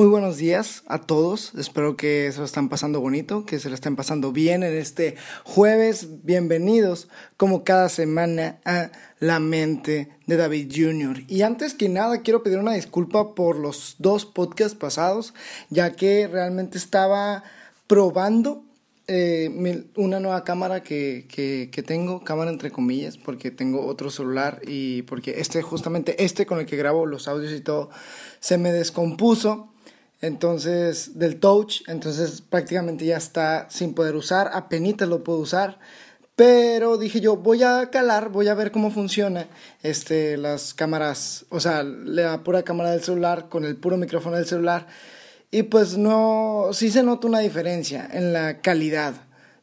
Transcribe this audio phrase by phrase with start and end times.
[0.00, 1.52] Muy buenos días a todos.
[1.56, 5.16] Espero que se lo están pasando bonito, que se lo estén pasando bien en este
[5.44, 6.24] jueves.
[6.24, 11.24] Bienvenidos, como cada semana, a La Mente de David Jr.
[11.28, 15.34] Y antes que nada, quiero pedir una disculpa por los dos podcasts pasados,
[15.68, 17.44] ya que realmente estaba
[17.86, 18.64] probando
[19.06, 24.62] eh, una nueva cámara que, que, que, tengo, cámara entre comillas, porque tengo otro celular
[24.66, 27.90] y porque este, justamente este con el que grabo los audios y todo,
[28.38, 29.69] se me descompuso
[30.20, 35.78] entonces del touch, entonces prácticamente ya está sin poder usar, apenas lo puedo usar,
[36.36, 39.46] pero dije yo voy a calar, voy a ver cómo funciona
[39.82, 44.46] este las cámaras, o sea, la pura cámara del celular con el puro micrófono del
[44.46, 44.86] celular.
[45.50, 49.14] Y pues no, sí se nota una diferencia en la calidad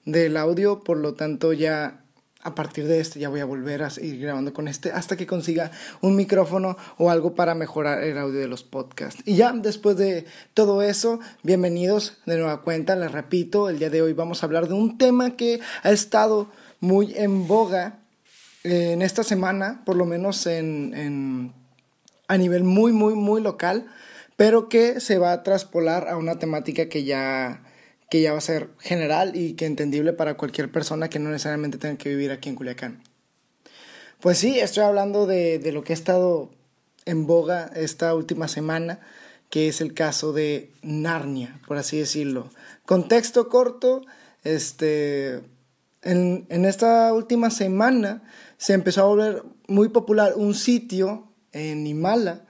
[0.06, 2.04] del audio, por lo tanto ya
[2.48, 5.28] a partir de este ya voy a volver a seguir grabando con este hasta que
[5.28, 5.70] consiga
[6.02, 9.22] un micrófono o algo para mejorar el audio de los podcasts.
[9.26, 14.02] Y ya después de todo eso, bienvenidos de nueva cuenta, les repito, el día de
[14.02, 18.00] hoy vamos a hablar de un tema que ha estado muy en boga
[18.64, 21.54] en esta semana, por lo menos en, en
[22.30, 23.88] a nivel muy, muy, muy local,
[24.38, 27.62] pero que se va a traspolar a una temática que ya
[28.10, 31.78] que ya va a ser general y que entendible para cualquier persona que no necesariamente
[31.78, 33.04] tenga que vivir aquí en Culiacán.
[34.20, 36.50] Pues sí, estoy hablando de, de lo que ha estado
[37.06, 39.00] en boga esta última semana,
[39.50, 42.50] que es el caso de Narnia, por así decirlo.
[42.86, 44.02] Contexto corto,
[44.44, 45.42] este,
[46.02, 48.24] en, en esta última semana
[48.58, 52.47] se empezó a volver muy popular un sitio en Himala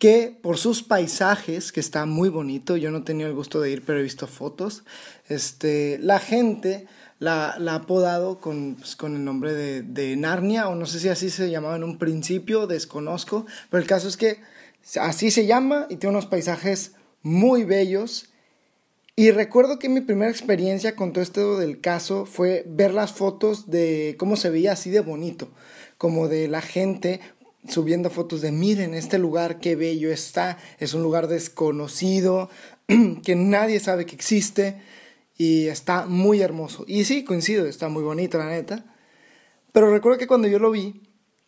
[0.00, 3.70] que por sus paisajes, que está muy bonito, yo no he tenido el gusto de
[3.70, 4.82] ir, pero he visto fotos,
[5.28, 6.86] este, la gente
[7.18, 11.00] la, la ha apodado con, pues, con el nombre de, de, Narnia, o no sé
[11.00, 14.40] si así se llamaba en un principio, desconozco, pero el caso es que
[14.98, 16.92] así se llama y tiene unos paisajes
[17.22, 18.30] muy bellos.
[19.16, 23.68] Y recuerdo que mi primera experiencia con todo esto del caso fue ver las fotos
[23.68, 25.50] de cómo se veía así de bonito,
[25.98, 27.20] como de la gente
[27.68, 32.50] subiendo fotos de miren este lugar qué bello está, es un lugar desconocido
[33.24, 34.80] que nadie sabe que existe
[35.36, 36.84] y está muy hermoso.
[36.86, 38.84] Y sí, coincido, está muy bonito la neta.
[39.72, 41.02] Pero recuerdo que cuando yo lo vi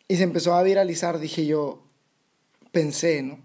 [0.07, 1.83] y se empezó a viralizar, dije yo,
[2.71, 3.39] pensé, ¿no?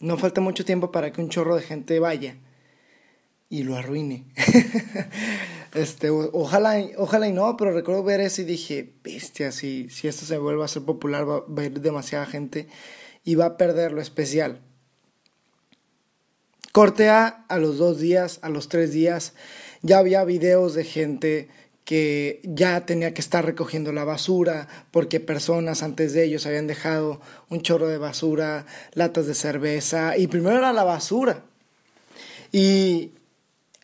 [0.00, 2.36] No falta mucho tiempo para que un chorro de gente vaya
[3.48, 4.24] y lo arruine.
[5.74, 10.24] este, ojalá, ojalá y no, pero recuerdo ver eso y dije, bestia, si, si esto
[10.24, 12.68] se vuelve a ser popular va, a ir demasiada gente
[13.24, 14.60] y va a perder lo especial.
[16.70, 19.34] Corte A, a los dos días, a los tres días,
[19.82, 21.48] ya había videos de gente
[21.84, 27.20] que ya tenía que estar recogiendo la basura porque personas antes de ellos habían dejado
[27.50, 28.64] un chorro de basura,
[28.94, 31.42] latas de cerveza y primero era la basura.
[32.52, 33.10] Y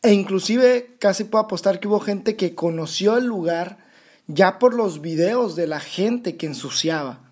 [0.03, 3.78] e inclusive casi puedo apostar que hubo gente que conoció el lugar
[4.27, 7.31] ya por los videos de la gente que ensuciaba.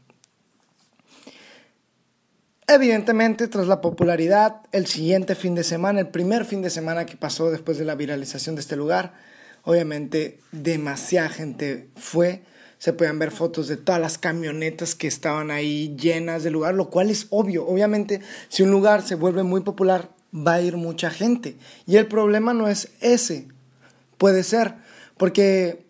[2.67, 7.17] Evidentemente, tras la popularidad, el siguiente fin de semana, el primer fin de semana que
[7.17, 9.15] pasó después de la viralización de este lugar,
[9.65, 12.43] obviamente demasiada gente fue.
[12.77, 16.91] Se podían ver fotos de todas las camionetas que estaban ahí llenas de lugar, lo
[16.91, 17.67] cual es obvio.
[17.67, 18.21] Obviamente,
[18.51, 21.57] si un lugar se vuelve muy popular, va a ir mucha gente.
[21.87, 23.49] Y el problema no es ese,
[24.17, 24.75] puede ser,
[25.17, 25.89] porque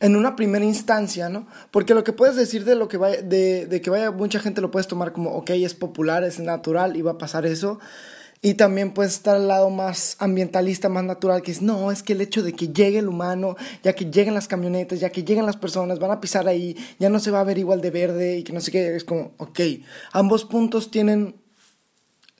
[0.00, 1.46] en una primera instancia, ¿no?
[1.70, 4.70] Porque lo que puedes decir de lo que vaya, de, que vaya mucha gente lo
[4.70, 7.78] puedes tomar como, ok, es popular, es natural y va a pasar eso.
[8.42, 12.12] Y también puede estar al lado más ambientalista, más natural, que es, no, es que
[12.12, 15.46] el hecho de que llegue el humano, ya que lleguen las camionetas, ya que lleguen
[15.46, 18.36] las personas, van a pisar ahí, ya no se va a ver igual de verde
[18.36, 19.60] y que no sé qué, es como, ok,
[20.12, 21.36] ambos puntos tienen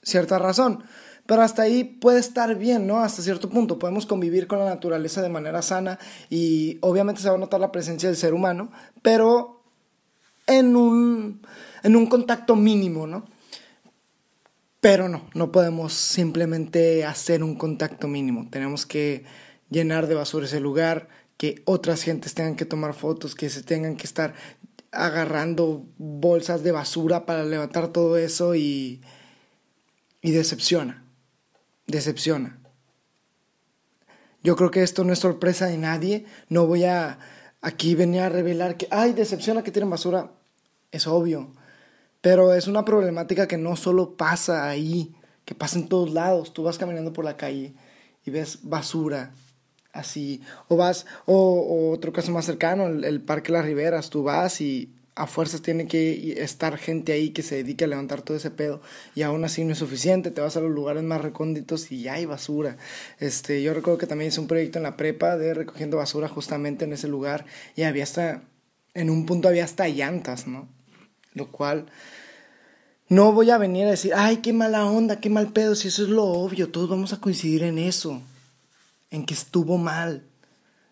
[0.03, 0.83] cierta razón.
[1.25, 2.99] Pero hasta ahí puede estar bien, ¿no?
[2.99, 3.79] Hasta cierto punto.
[3.79, 5.97] Podemos convivir con la naturaleza de manera sana
[6.29, 8.71] y obviamente se va a notar la presencia del ser humano,
[9.01, 9.63] pero
[10.45, 11.41] en un,
[11.81, 13.25] en un contacto mínimo, ¿no?
[14.79, 18.47] Pero no, no podemos simplemente hacer un contacto mínimo.
[18.51, 19.25] Tenemos que
[19.71, 21.07] llenar de basura ese lugar,
[21.37, 24.35] que otras gentes tengan que tomar fotos, que se tengan que estar
[24.91, 29.01] agarrando bolsas de basura para levantar todo eso y,
[30.21, 31.04] y decepciona
[31.87, 32.59] decepciona.
[34.43, 36.25] Yo creo que esto no es sorpresa de nadie.
[36.49, 37.17] No voy a
[37.61, 40.31] aquí venir a revelar que, ay, decepciona que tienen basura.
[40.91, 41.51] Es obvio.
[42.21, 45.15] Pero es una problemática que no solo pasa ahí,
[45.45, 46.53] que pasa en todos lados.
[46.53, 47.73] Tú vas caminando por la calle
[48.23, 49.31] y ves basura
[49.93, 50.41] así.
[50.67, 54.09] O vas, o, otro caso más cercano, el, el Parque Las Riberas.
[54.09, 58.21] Tú vas y a fuerzas tiene que estar gente ahí que se dedique a levantar
[58.21, 58.81] todo ese pedo
[59.15, 62.15] y aún así no es suficiente, te vas a los lugares más recónditos y ya
[62.15, 62.77] hay basura.
[63.19, 66.83] Este, yo recuerdo que también hice un proyecto en la prepa de recogiendo basura justamente
[66.83, 67.45] en ese lugar
[67.77, 68.43] y había hasta,
[68.93, 70.67] en un punto había hasta llantas, ¿no?
[71.33, 71.85] Lo cual
[73.07, 76.03] no voy a venir a decir, ay, qué mala onda, qué mal pedo, si eso
[76.03, 78.21] es lo obvio, todos vamos a coincidir en eso,
[79.11, 80.23] en que estuvo mal.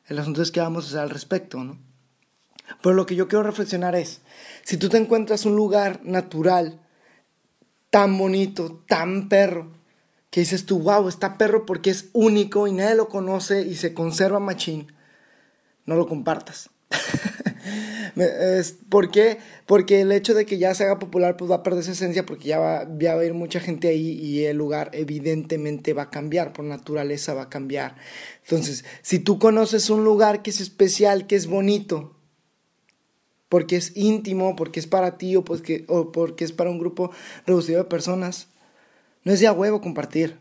[0.08, 1.78] El asunto es que vamos a hacer al respecto, ¿no?
[2.82, 4.22] Pero lo que yo quiero reflexionar es,
[4.64, 6.80] si tú te encuentras un lugar natural
[7.90, 9.72] tan bonito, tan perro,
[10.30, 13.94] que dices tú, wow, está perro porque es único y nadie lo conoce y se
[13.94, 14.92] conserva machín,
[15.86, 16.72] no lo compartas.
[18.90, 19.38] ¿Por qué?
[19.66, 22.26] Porque el hecho de que ya se haga popular pues va a perder esa esencia
[22.26, 26.04] porque ya va, ya va a ir mucha gente ahí y el lugar evidentemente va
[26.04, 27.96] a cambiar, por naturaleza va a cambiar.
[28.44, 32.16] Entonces, si tú conoces un lugar que es especial, que es bonito,
[33.54, 35.86] porque es íntimo, porque es para ti o porque,
[36.40, 37.12] es para un grupo
[37.46, 38.48] reducido de personas.
[39.24, 40.40] No es de a huevo compartir.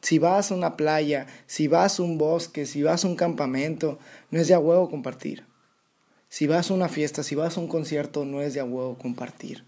[0.00, 3.98] Si vas a una playa, si vas a un bosque, si vas a un campamento,
[4.30, 5.44] no es de a huevo compartir.
[6.30, 8.96] Si vas a una fiesta, si vas a un concierto, no es de a huevo
[8.96, 9.66] compartir.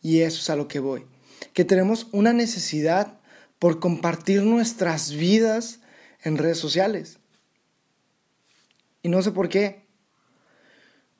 [0.00, 1.04] Y eso es a lo que voy.
[1.52, 3.18] Que tenemos una necesidad
[3.58, 5.80] por compartir nuestras vidas
[6.22, 7.18] en redes sociales.
[9.02, 9.83] Y no sé por qué.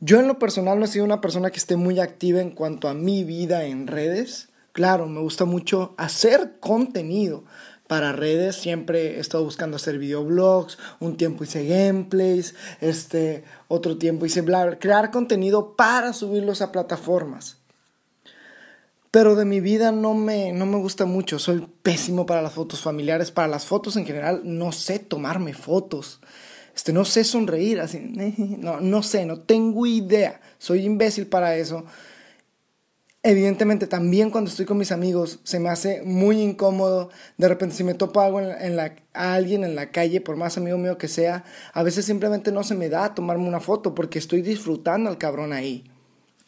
[0.07, 2.89] Yo en lo personal no he sido una persona que esté muy activa en cuanto
[2.89, 4.51] a mi vida en redes.
[4.73, 7.45] Claro, me gusta mucho hacer contenido
[7.87, 8.57] para redes.
[8.57, 10.77] Siempre he estado buscando hacer videoblogs.
[11.01, 12.55] Un tiempo hice gameplays.
[12.83, 17.57] Este, otro tiempo hice bla, crear contenido para subirlos a plataformas.
[19.11, 21.39] Pero de mi vida no me, no me gusta mucho.
[21.39, 23.31] Soy pésimo para las fotos familiares.
[23.31, 26.21] Para las fotos en general no sé tomarme fotos
[26.75, 28.01] este, no sé sonreír, así,
[28.59, 31.85] no, no sé, no tengo idea, soy imbécil para eso.
[33.27, 37.83] Evidentemente también cuando estoy con mis amigos se me hace muy incómodo, de repente si
[37.83, 41.09] me topo algo en la, a alguien en la calle, por más amigo mío que
[41.09, 41.43] sea,
[41.73, 45.55] a veces simplemente no se me da tomarme una foto porque estoy disfrutando al cabrón
[45.55, 45.91] ahí,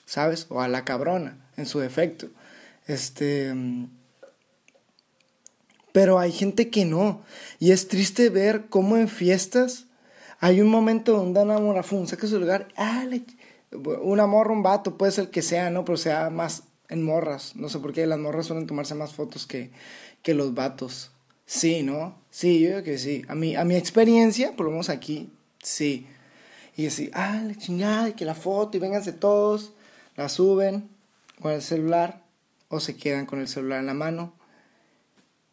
[0.04, 0.46] ¿sabes?
[0.50, 2.28] O a la cabrona, en su defecto.
[2.86, 3.54] Este...
[5.92, 7.22] Pero hay gente que no.
[7.58, 9.85] Y es triste ver cómo en fiestas
[10.46, 13.04] hay un momento donde una morra, fum, saca su lugar, ah,
[14.00, 15.84] una morra, un vato, puede ser que sea, ¿no?
[15.84, 17.56] Pero sea más en morras.
[17.56, 19.72] No sé por qué las morras suelen tomarse más fotos que,
[20.22, 21.10] que los vatos.
[21.46, 22.16] Sí, ¿no?
[22.30, 23.22] Sí, yo creo que sí.
[23.26, 26.06] A mi, a mi experiencia, por lo menos aquí, sí.
[26.76, 29.72] Y así, ah, la chingada, que la foto, y vénganse todos,
[30.14, 30.88] la suben
[31.42, 32.22] con el celular,
[32.68, 34.32] o se quedan con el celular en la mano.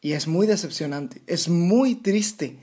[0.01, 2.59] Y es muy decepcionante, es muy triste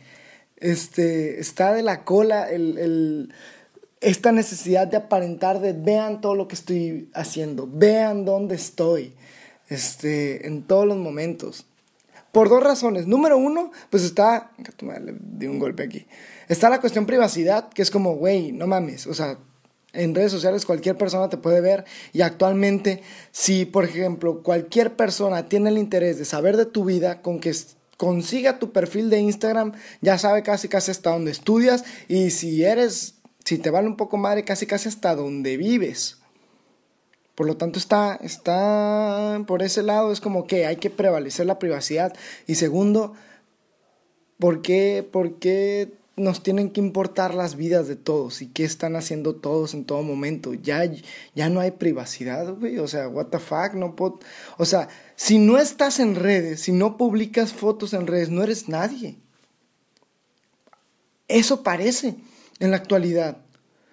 [0.61, 3.33] este, está de la cola el,
[4.01, 9.15] esta necesidad de aparentar, de vean todo lo que estoy haciendo, vean dónde estoy,
[9.69, 11.67] este, en todos los momentos.
[12.33, 13.09] Por dos razones.
[13.09, 16.07] Número uno, pues está, le di un golpe aquí.
[16.49, 19.37] Está la cuestión privacidad, que es como, güey, no mames, o sea,
[19.93, 23.03] en redes sociales cualquier persona te puede ver y actualmente
[23.33, 27.51] si por ejemplo cualquier persona tiene el interés de saber de tu vida con que
[28.01, 33.17] consiga tu perfil de Instagram, ya sabe casi casi hasta dónde estudias y si eres,
[33.45, 36.17] si te vale un poco madre, casi casi hasta dónde vives.
[37.35, 41.59] Por lo tanto, está, está por ese lado, es como que hay que prevalecer la
[41.59, 42.15] privacidad.
[42.47, 43.13] Y segundo,
[44.39, 48.97] ¿por qué, por qué nos tienen que importar las vidas de todos y qué están
[48.97, 50.55] haciendo todos en todo momento.
[50.55, 50.83] Ya,
[51.35, 52.79] ya no hay privacidad, güey.
[52.79, 54.21] O sea, what the fuck, no puedo...
[54.59, 58.69] O sea, si no estás en redes, si no publicas fotos en redes, no eres
[58.69, 59.17] nadie.
[61.29, 62.17] Eso parece
[62.59, 63.39] en la actualidad.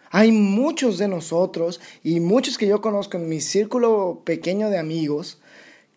[0.09, 5.39] Hay muchos de nosotros y muchos que yo conozco en mi círculo pequeño de amigos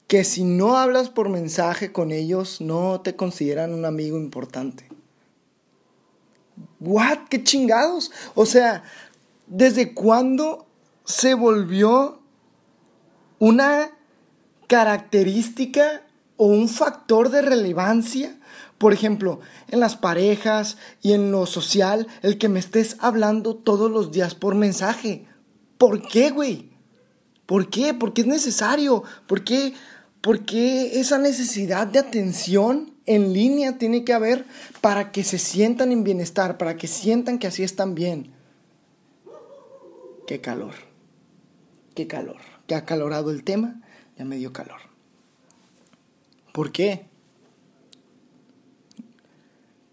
[0.07, 4.90] que si no hablas por mensaje con ellos no te consideran un amigo importante.
[6.81, 7.29] ¿What?
[7.29, 8.11] ¿Qué chingados?
[8.35, 8.83] O sea,
[9.47, 10.67] ¿desde cuándo
[11.05, 12.21] se volvió
[13.39, 13.91] una
[14.67, 16.07] característica
[16.37, 18.39] o un factor de relevancia?
[18.79, 23.91] Por ejemplo, en las parejas y en lo social, el que me estés hablando todos
[23.91, 25.27] los días por mensaje.
[25.77, 26.71] ¿Por qué, güey?
[27.45, 27.93] ¿Por qué?
[27.93, 29.03] ¿Por qué es necesario?
[29.27, 29.75] ¿Por qué,
[30.21, 34.47] ¿Por qué esa necesidad de atención en línea tiene que haber
[34.81, 38.31] para que se sientan en bienestar, para que sientan que así están bien.
[40.29, 40.75] Qué calor,
[41.97, 42.37] qué calor,
[42.69, 43.83] que ha calorado el tema,
[44.17, 44.79] ya me dio calor.
[46.53, 47.07] ¿Por qué?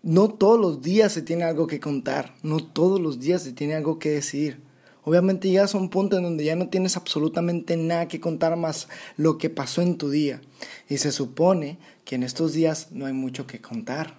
[0.04, 3.74] No todos los días se tiene algo que contar, no todos los días se tiene
[3.74, 4.62] algo que decir.
[5.08, 8.90] Obviamente llegas a un punto en donde ya no tienes absolutamente nada que contar más
[9.16, 10.42] lo que pasó en tu día.
[10.90, 14.16] Y se supone que en estos días no hay mucho que contar.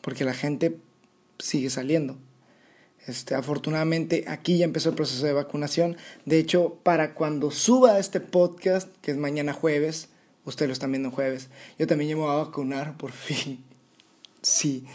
[0.00, 0.78] Porque la gente
[1.40, 2.18] sigue saliendo.
[3.08, 5.96] Este, afortunadamente aquí ya empezó el proceso de vacunación.
[6.24, 10.08] De hecho, para cuando suba este podcast, que es mañana jueves,
[10.44, 11.48] ustedes lo están viendo jueves,
[11.80, 13.64] yo también me voy a vacunar por fin.
[14.42, 14.86] Sí.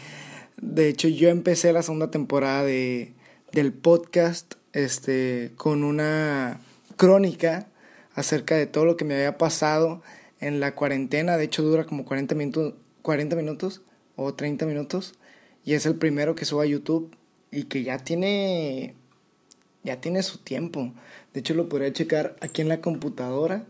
[0.56, 3.12] De hecho, yo empecé la segunda temporada de,
[3.52, 6.60] del podcast este, con una
[6.96, 7.68] crónica
[8.14, 10.02] acerca de todo lo que me había pasado
[10.40, 11.36] en la cuarentena.
[11.36, 13.82] De hecho, dura como 40 minutos, 40 minutos
[14.16, 15.14] o 30 minutos.
[15.64, 17.14] Y es el primero que subo a YouTube
[17.50, 18.94] y que ya tiene,
[19.84, 20.92] ya tiene su tiempo.
[21.34, 23.66] De hecho, lo podría checar aquí en la computadora.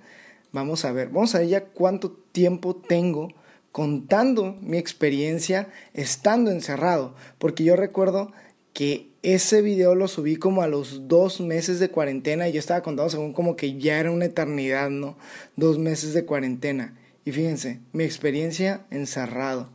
[0.53, 3.33] Vamos a ver, vamos a ver ya cuánto tiempo tengo
[3.77, 7.15] contando mi experiencia estando encerrado.
[7.37, 8.33] Porque yo recuerdo
[8.73, 12.81] que ese video lo subí como a los dos meses de cuarentena y yo estaba
[12.81, 15.19] contando según como que ya era una eternidad, ¿no?
[15.57, 16.99] Dos meses de cuarentena.
[17.27, 19.71] Y fíjense, mi experiencia encerrado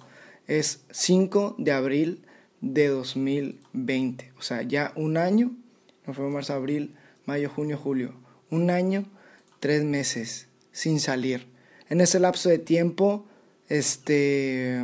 [0.47, 2.25] es 5 de abril
[2.59, 4.33] de 2020.
[4.35, 5.51] O sea, ya un año,
[6.07, 6.95] no fue marzo, abril,
[7.27, 8.15] mayo, junio, julio.
[8.49, 9.05] Un año,
[9.59, 11.45] tres meses sin salir.
[11.87, 13.27] En ese lapso de tiempo
[13.71, 14.83] este.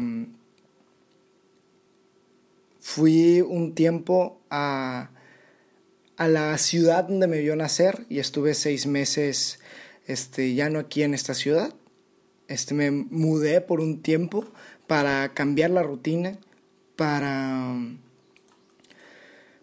[2.80, 5.10] Fui un tiempo a,
[6.16, 9.60] a la ciudad donde me vio nacer y estuve seis meses
[10.06, 11.74] este, ya no aquí en esta ciudad.
[12.48, 14.46] Este, me mudé por un tiempo
[14.88, 16.40] para cambiar la rutina,
[16.96, 17.76] para,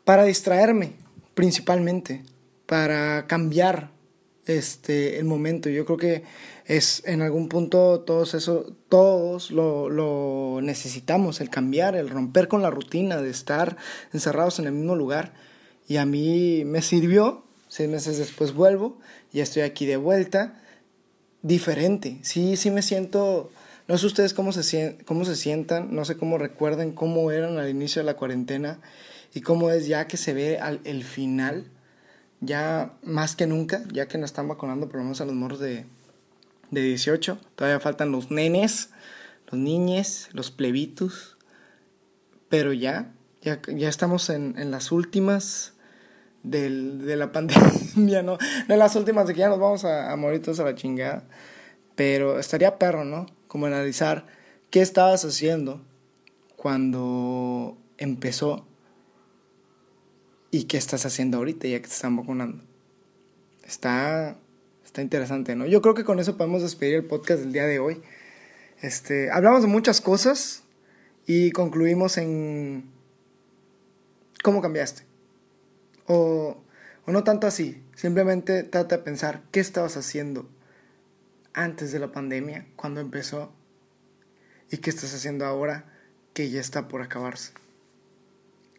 [0.04, 0.92] para distraerme
[1.34, 2.22] principalmente,
[2.66, 3.93] para cambiar
[4.46, 5.68] este, el momento.
[5.68, 6.24] Yo creo que
[6.66, 12.62] es en algún punto todos eso, todos lo, lo necesitamos, el cambiar, el romper con
[12.62, 13.76] la rutina de estar
[14.12, 15.34] encerrados en el mismo lugar.
[15.86, 18.98] Y a mí me sirvió, seis meses después vuelvo,
[19.32, 20.60] y estoy aquí de vuelta,
[21.42, 22.18] diferente.
[22.22, 23.52] Sí, sí me siento,
[23.86, 27.68] no sé ustedes cómo se, cómo se sientan, no sé cómo recuerden cómo eran al
[27.68, 28.80] inicio de la cuarentena
[29.34, 31.70] y cómo es ya que se ve al, el final,
[32.46, 35.60] ya más que nunca, ya que nos están vacunando por lo menos a los morros
[35.60, 35.86] de
[36.74, 37.38] de 18.
[37.54, 38.90] Todavía faltan los nenes,
[39.50, 41.36] los niñes, los plebitos.
[42.48, 45.72] Pero ya, ya, ya estamos en, en las últimas
[46.42, 48.38] del, de la pandemia, ¿no?
[48.68, 50.74] No en las últimas de que ya nos vamos a, a morir todos a la
[50.74, 51.24] chingada.
[51.94, 53.26] Pero estaría perro, ¿no?
[53.48, 54.26] Como analizar
[54.70, 55.80] qué estabas haciendo
[56.56, 58.66] cuando empezó
[60.54, 62.62] y qué estás haciendo ahorita ya que te están vacunando.
[63.64, 64.38] Está
[64.94, 65.66] Está interesante, ¿no?
[65.66, 68.00] Yo creo que con eso podemos despedir el podcast del día de hoy.
[68.80, 70.62] Este, hablamos de muchas cosas
[71.26, 72.84] y concluimos en
[74.44, 75.02] cómo cambiaste.
[76.06, 76.58] O,
[77.06, 80.48] o no tanto así, simplemente trata de pensar qué estabas haciendo
[81.54, 83.52] antes de la pandemia, cuando empezó,
[84.70, 85.92] y qué estás haciendo ahora
[86.34, 87.52] que ya está por acabarse.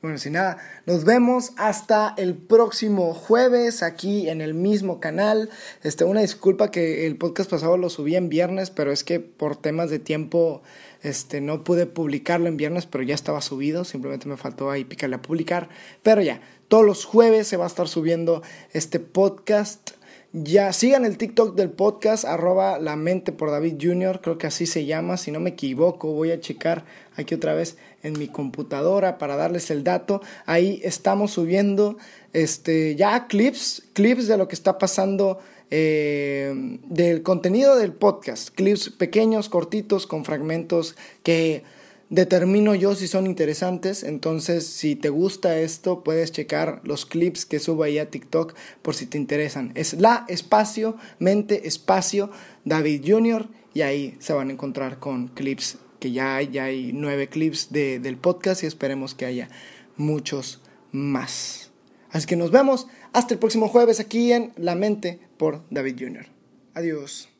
[0.05, 5.49] Bueno, sin nada, nos vemos hasta el próximo jueves aquí en el mismo canal.
[5.81, 9.55] Este, una disculpa que el podcast pasado lo subí en viernes, pero es que por
[9.55, 10.61] temas de tiempo
[11.01, 13.83] este, no pude publicarlo en viernes, pero ya estaba subido.
[13.83, 15.69] Simplemente me faltó ahí picarle a publicar.
[16.03, 18.43] Pero ya, todos los jueves se va a estar subiendo
[18.73, 19.93] este podcast.
[20.37, 24.65] Ya sigan el TikTok del podcast, arroba la mente por David Jr., creo que así
[24.65, 26.83] se llama, si no me equivoco, voy a checar
[27.15, 30.21] aquí otra vez en mi computadora para darles el dato.
[30.45, 31.97] Ahí estamos subiendo
[32.33, 35.39] este, ya clips, clips de lo que está pasando
[35.71, 41.63] eh, del contenido del podcast, clips pequeños, cortitos, con fragmentos que
[42.09, 44.03] determino yo si son interesantes.
[44.03, 48.95] Entonces, si te gusta esto, puedes checar los clips que subo ahí a TikTok por
[48.95, 49.71] si te interesan.
[49.75, 52.29] Es la espacio, mente, espacio,
[52.63, 53.47] David Jr.
[53.73, 57.71] Y ahí se van a encontrar con clips que ya hay, ya hay nueve clips
[57.71, 59.49] de, del podcast y esperemos que haya
[59.97, 61.71] muchos más.
[62.09, 66.25] Así que nos vemos hasta el próximo jueves aquí en La Mente por David Jr.
[66.73, 67.34] Adiós.